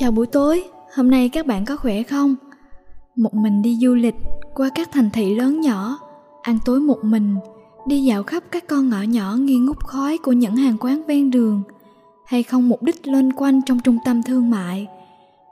[0.00, 2.34] Chào buổi tối, hôm nay các bạn có khỏe không?
[3.16, 4.14] Một mình đi du lịch
[4.54, 5.98] qua các thành thị lớn nhỏ,
[6.42, 7.36] ăn tối một mình,
[7.86, 11.30] đi dạo khắp các con ngõ nhỏ nghi ngút khói của những hàng quán ven
[11.30, 11.62] đường,
[12.26, 14.86] hay không mục đích lên quanh trong trung tâm thương mại.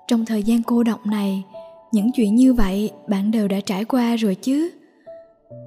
[0.08, 1.44] Trong thời gian cô độc này,
[1.92, 4.70] những chuyện như vậy bạn đều đã trải qua rồi chứ?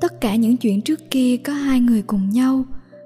[0.02, 2.66] Tất cả những chuyện trước kia có hai người cùng nhau,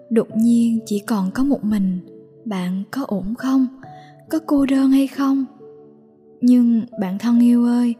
[0.10, 2.00] đột nhiên chỉ còn có một mình.
[2.46, 3.68] Bạn có ổn không?
[4.30, 5.46] Có cô đơn hay không?
[6.46, 7.96] Nhưng bạn thân yêu ơi,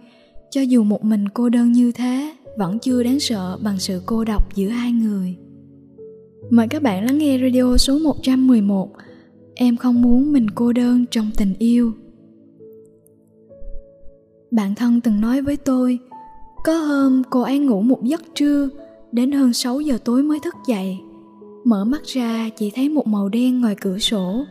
[0.50, 4.24] cho dù một mình cô đơn như thế, vẫn chưa đáng sợ bằng sự cô
[4.24, 5.36] độc giữa hai người.
[6.50, 8.90] Mời các bạn lắng nghe radio số 111
[9.56, 11.92] Em không muốn mình cô đơn trong tình yêu.
[14.52, 16.00] Bạn thân từng nói với tôi,
[16.64, 18.70] Có hôm cô ấy ngủ một giấc trưa,
[19.12, 20.98] Đến hơn 6 giờ tối mới thức dậy.
[21.64, 24.46] Mở mắt ra chỉ thấy một màu đen ngoài cửa sổ.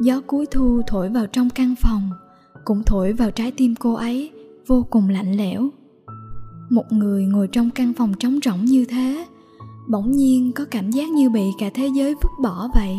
[0.00, 2.10] Gió cuối thu thổi vào trong căn phòng
[2.64, 4.30] cũng thổi vào trái tim cô ấy,
[4.66, 5.68] vô cùng lạnh lẽo.
[6.70, 9.26] Một người ngồi trong căn phòng trống rỗng như thế,
[9.88, 12.96] bỗng nhiên có cảm giác như bị cả thế giới vứt bỏ vậy.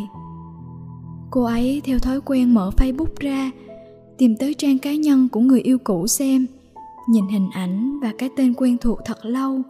[1.32, 3.52] Cô ấy theo thói quen mở facebook ra,
[4.18, 6.46] tìm tới trang cá nhân của người yêu cũ xem,
[7.10, 9.62] nhìn hình ảnh và cái tên quen thuộc thật lâu,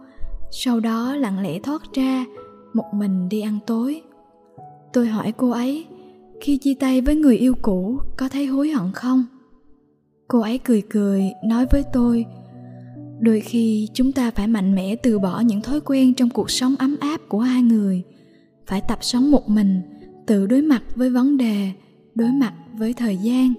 [0.50, 2.24] sau đó lặng lẽ thoát ra,
[2.72, 4.02] một mình đi ăn tối.
[4.92, 5.86] Tôi hỏi cô ấy,
[6.40, 9.24] khi chia tay với người yêu cũ, có thấy hối hận không?
[10.28, 12.26] Cô ấy cười cười, nói với tôi,
[13.20, 16.74] đôi khi chúng ta phải mạnh mẽ từ bỏ những thói quen trong cuộc sống
[16.78, 18.02] ấm áp của hai người.
[18.66, 19.80] Phải tập sống một mình,
[20.26, 21.70] tự đối mặt với vấn đề,
[22.14, 23.54] đối mặt với thời gian.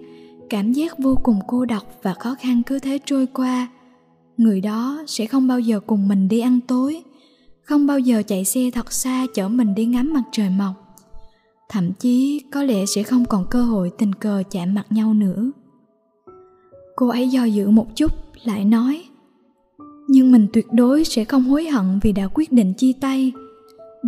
[0.50, 3.68] Cảm giác vô cùng cô độc và khó khăn cứ thế trôi qua.
[4.38, 7.04] Người đó sẽ không bao giờ cùng mình đi ăn tối,
[7.62, 10.96] không bao giờ chạy xe thật xa chở mình đi ngắm mặt trời mọc.
[11.70, 15.52] Thậm chí có lẽ sẽ không còn cơ hội tình cờ chạm mặt nhau nữa
[16.96, 18.12] cô ấy do dự một chút,
[18.44, 19.04] lại nói,
[20.08, 23.32] nhưng mình tuyệt đối sẽ không hối hận vì đã quyết định chia tay.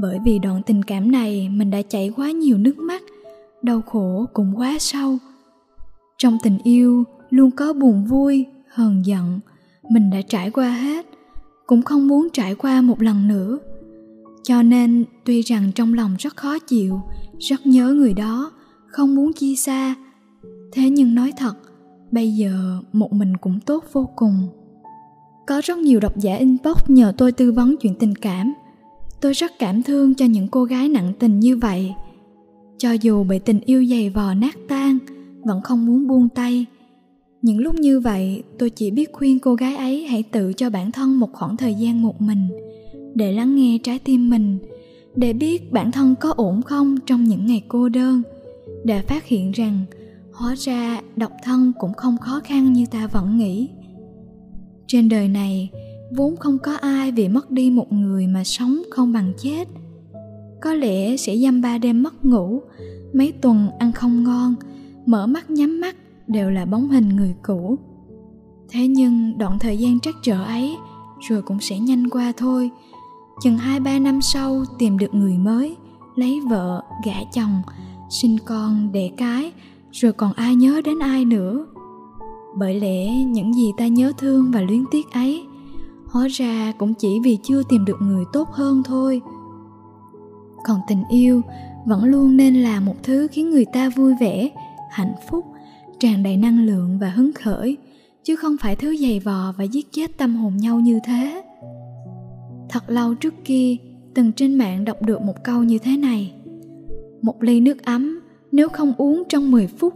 [0.01, 3.03] Bởi vì đoạn tình cảm này, mình đã chảy quá nhiều nước mắt,
[3.61, 5.17] đau khổ cũng quá sâu.
[6.17, 9.39] Trong tình yêu, luôn có buồn vui, hờn giận,
[9.89, 11.05] mình đã trải qua hết,
[11.65, 13.59] cũng không muốn trải qua một lần nữa.
[14.43, 17.01] Cho nên, tuy rằng trong lòng rất khó chịu,
[17.39, 18.51] rất nhớ người đó,
[18.87, 19.95] không muốn chia xa,
[20.71, 21.53] thế nhưng nói thật
[22.11, 24.47] bây giờ một mình cũng tốt vô cùng.
[25.47, 28.53] Có rất nhiều độc giả inbox nhờ tôi tư vấn chuyện tình cảm.
[29.21, 31.93] Tôi rất cảm thương cho những cô gái nặng tình như vậy.
[32.77, 34.97] Cho dù bị tình yêu dày vò nát tan,
[35.43, 36.65] vẫn không muốn buông tay.
[37.41, 40.91] Những lúc như vậy, tôi chỉ biết khuyên cô gái ấy hãy tự cho bản
[40.91, 42.47] thân một khoảng thời gian một mình,
[43.15, 44.57] để lắng nghe trái tim mình,
[45.15, 48.21] để biết bản thân có ổn không trong những ngày cô đơn,
[48.83, 49.85] để phát hiện rằng
[50.35, 53.69] hóa ra độc thân cũng không khó khăn như ta vẫn nghĩ.
[54.87, 55.69] Trên đời này,
[56.15, 59.67] vốn không có ai vì mất đi một người mà sống không bằng chết.
[60.61, 62.61] Có lẽ sẽ dăm ba đêm mất ngủ,
[63.13, 64.55] mấy tuần ăn không ngon,
[65.05, 65.95] mở mắt nhắm mắt
[66.27, 67.77] đều là bóng hình người cũ.
[68.69, 70.77] Thế nhưng đoạn thời gian trắc trở ấy
[71.29, 72.69] rồi cũng sẽ nhanh qua thôi.
[73.43, 75.75] Chừng hai ba năm sau tìm được người mới,
[76.15, 77.61] lấy vợ, gả chồng,
[78.09, 79.51] sinh con, đẻ cái
[79.95, 81.65] rồi còn ai nhớ đến ai nữa?
[82.55, 85.43] Bởi lẽ những gì ta nhớ thương và luyến tiếc ấy,
[86.07, 89.21] hóa ra cũng chỉ vì chưa tìm được người tốt hơn thôi.
[90.63, 91.41] Còn tình yêu
[91.85, 94.49] vẫn luôn nên là một thứ khiến người ta vui vẻ,
[94.91, 95.45] hạnh phúc,
[95.99, 97.77] tràn đầy năng lượng và hứng khởi,
[98.23, 101.43] chứ không phải thứ dày vò và giết chết tâm hồn nhau như thế.
[102.69, 103.75] Thật lâu trước kia,
[104.13, 106.33] từng trên mạng đọc được một câu như thế này.
[107.21, 108.14] Một ly nước ấm
[108.55, 109.93] nếu không uống trong 10 phút,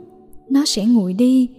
[0.49, 1.49] nó sẽ nguội đi.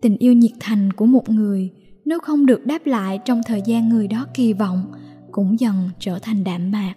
[0.00, 1.70] Tình yêu nhiệt thành của một người,
[2.04, 4.84] nếu không được đáp lại trong thời gian người đó kỳ vọng,
[5.30, 6.94] cũng dần trở thành đạm mạc.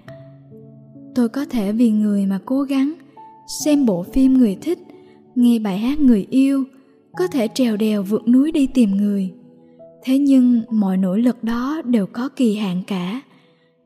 [1.16, 2.94] Tôi có thể vì người mà cố gắng,
[3.64, 4.80] xem bộ phim người thích,
[5.36, 6.64] nghe bài hát người yêu,
[7.18, 9.32] có thể trèo đèo vượt núi đi tìm người.
[10.04, 13.22] Thế nhưng mọi nỗ lực đó đều có kỳ hạn cả.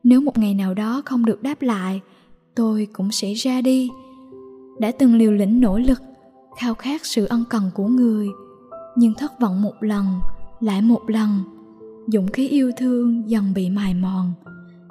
[0.04, 2.00] Nếu một ngày nào đó không được đáp lại,
[2.54, 3.90] tôi cũng sẽ ra đi
[4.78, 6.02] đã từng liều lĩnh nỗ lực,
[6.60, 8.28] khao khát sự ân cần của người,
[8.96, 10.06] nhưng thất vọng một lần,
[10.60, 11.28] lại một lần.
[12.06, 14.32] Dũng khí yêu thương dần bị mài mòn.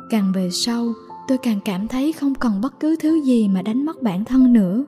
[0.09, 0.93] Càng về sau,
[1.27, 4.53] tôi càng cảm thấy không cần bất cứ thứ gì mà đánh mất bản thân
[4.53, 4.85] nữa.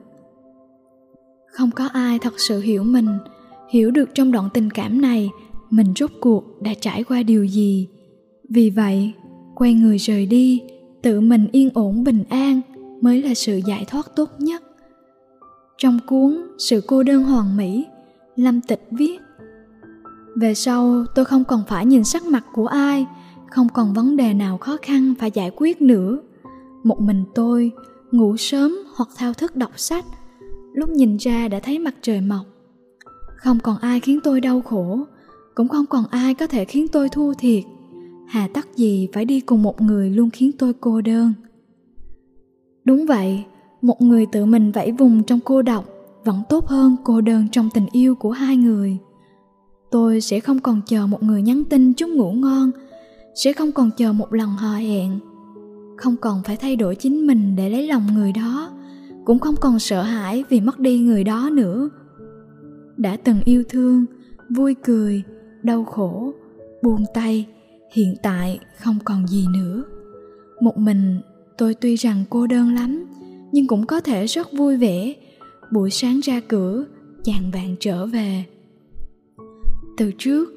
[1.52, 3.08] Không có ai thật sự hiểu mình,
[3.70, 5.30] hiểu được trong đoạn tình cảm này,
[5.70, 7.88] mình rốt cuộc đã trải qua điều gì.
[8.48, 9.12] Vì vậy,
[9.54, 10.62] quay người rời đi,
[11.02, 12.60] tự mình yên ổn bình an
[13.00, 14.62] mới là sự giải thoát tốt nhất
[15.78, 17.86] trong cuốn Sự cô đơn hoàn mỹ,
[18.36, 19.20] Lâm Tịch viết
[20.36, 23.06] về sau tôi không còn phải nhìn sắc mặt của ai
[23.50, 26.18] không còn vấn đề nào khó khăn phải giải quyết nữa.
[26.84, 27.70] Một mình tôi
[28.12, 30.04] ngủ sớm hoặc thao thức đọc sách
[30.72, 32.46] lúc nhìn ra đã thấy mặt trời mọc.
[33.36, 34.98] Không còn ai khiến tôi đau khổ
[35.54, 37.64] cũng không còn ai có thể khiến tôi thua thiệt.
[38.28, 41.32] Hà tắc gì phải đi cùng một người luôn khiến tôi cô đơn?
[42.84, 43.44] Đúng vậy
[43.84, 45.84] một người tự mình vẫy vùng trong cô độc,
[46.24, 48.98] vẫn tốt hơn cô đơn trong tình yêu của hai người.
[49.90, 52.70] Tôi sẽ không còn chờ một người nhắn tin chúc ngủ ngon,
[53.34, 55.18] sẽ không còn chờ một lần hò hẹn.
[55.96, 58.70] Không còn phải thay đổi chính mình để lấy lòng người đó,
[59.24, 61.88] cũng không còn sợ hãi vì mất đi người đó nữa.
[62.96, 64.04] Đã từng yêu thương,
[64.56, 65.22] vui cười,
[65.62, 66.32] đau khổ,
[66.82, 67.46] buông tay,
[67.92, 69.84] hiện tại không còn gì nữa.
[70.60, 71.20] Một mình,
[71.58, 73.04] tôi tuy rằng cô đơn lắm
[73.54, 75.14] nhưng cũng có thể rất vui vẻ.
[75.72, 76.84] Buổi sáng ra cửa,
[77.24, 78.44] chàng bạn trở về.
[79.96, 80.48] Từ trước,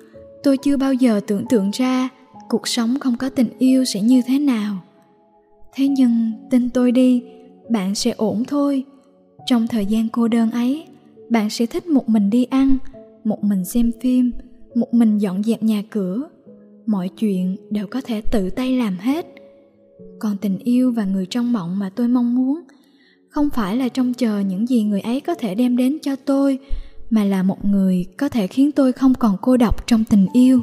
[0.44, 2.09] tôi chưa bao giờ tưởng tượng ra
[2.49, 4.77] cuộc sống không có tình yêu sẽ như thế nào.
[5.75, 7.23] Thế nhưng, tin tôi đi,
[7.69, 8.83] bạn sẽ ổn thôi.
[9.45, 10.85] Trong thời gian cô đơn ấy,
[11.29, 12.77] bạn sẽ thích một mình đi ăn,
[13.23, 14.31] một mình xem phim,
[14.75, 16.29] một mình dọn dẹp nhà cửa.
[16.85, 19.25] Mọi chuyện đều có thể tự tay làm hết.
[20.19, 22.61] Còn tình yêu và người trong mộng mà tôi mong muốn
[23.38, 26.60] không phải là trông chờ những gì người ấy có thể đem đến cho tôi,
[27.10, 30.62] mà là một người có thể khiến tôi không còn cô độc trong tình yêu.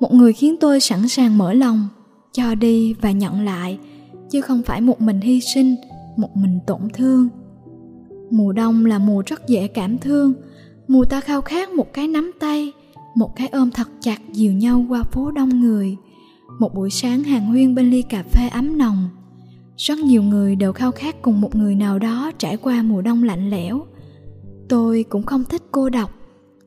[0.00, 1.88] Một người khiến tôi sẵn sàng mở lòng,
[2.32, 3.78] cho đi và nhận lại,
[4.30, 5.76] chứ không phải một mình hy sinh,
[6.16, 7.28] một mình tổn thương.
[8.30, 10.32] Mùa đông là mùa rất dễ cảm thương,
[10.88, 12.72] mùa ta khao khát một cái nắm tay,
[13.14, 15.96] một cái ôm thật chặt dìu nhau qua phố đông người.
[16.58, 19.08] Một buổi sáng hàng huyên bên ly cà phê ấm nồng
[19.76, 23.22] rất nhiều người đều khao khát cùng một người nào đó trải qua mùa đông
[23.22, 23.86] lạnh lẽo.
[24.68, 26.10] Tôi cũng không thích cô độc,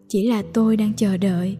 [0.07, 1.57] chỉ là tôi đang chờ đợi.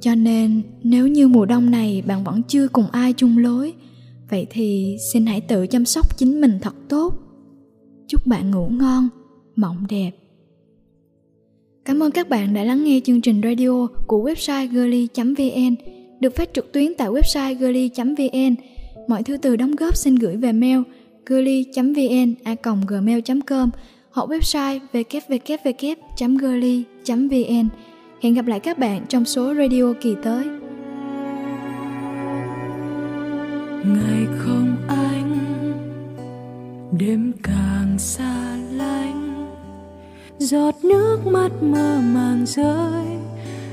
[0.00, 3.72] Cho nên, nếu như mùa đông này bạn vẫn chưa cùng ai chung lối,
[4.30, 7.14] vậy thì xin hãy tự chăm sóc chính mình thật tốt.
[8.08, 9.08] Chúc bạn ngủ ngon,
[9.56, 10.10] mộng đẹp.
[11.84, 15.74] Cảm ơn các bạn đã lắng nghe chương trình radio của website girly vn,
[16.20, 18.54] được phát trực tuyến tại website girly vn
[19.08, 20.78] mọi thư từ đóng góp xin gửi về mail
[21.26, 22.54] girly vn a
[22.88, 23.70] gmail com,
[24.10, 25.96] hoặc website www
[26.38, 27.68] girly vn.
[28.22, 30.44] Hẹn gặp lại các bạn trong số radio kỳ tới.
[33.84, 35.38] Ngày không anh,
[36.98, 39.46] đêm càng xa lánh.
[40.38, 43.04] Giọt nước mắt mơ màng rơi,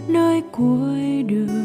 [0.07, 1.61] nơi cuối đường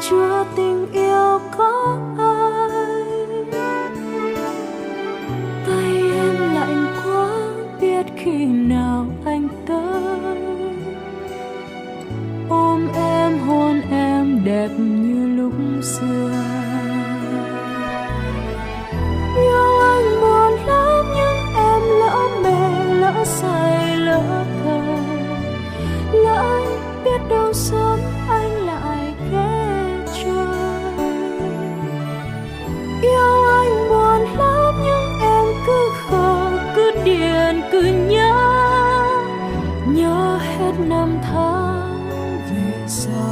[0.00, 0.67] Chúa tin
[42.88, 43.27] So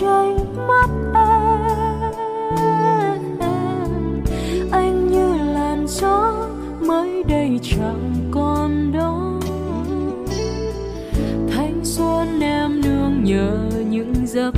[0.00, 1.42] trong mắt em.
[4.72, 6.46] Anh như làn gió
[6.86, 9.40] mới đây chẳng còn đó.
[11.50, 13.58] Thanh xuân em nương nhờ
[13.88, 14.54] những giấc